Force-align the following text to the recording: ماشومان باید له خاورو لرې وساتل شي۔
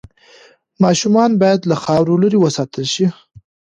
ماشومان 0.83 1.31
باید 1.41 1.61
له 1.69 1.75
خاورو 1.83 2.15
لرې 2.23 2.37
وساتل 2.41 2.85
شي۔ 2.93 3.05